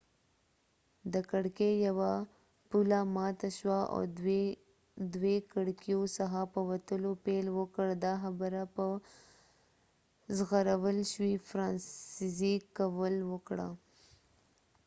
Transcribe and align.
د 1.13 1.15
کړکې 1.31 1.69
یوه 1.87 2.13
پله 2.69 2.99
ماته 3.15 3.49
شوه 3.57 3.79
او 3.93 4.01
دوي 5.15 5.37
کړکېو 5.51 6.01
څخه 6.17 6.39
په 6.53 6.59
وتلو 6.69 7.11
پیل 7.25 7.45
وکړ 7.57 7.87
دا 8.05 8.13
خبره 8.23 8.61
په 8.75 8.85
ژغورل 10.37 10.99
شوي 11.13 11.35
فرانسزیک 11.49 12.63
کوول 12.77 13.15
وکړه 13.31 13.67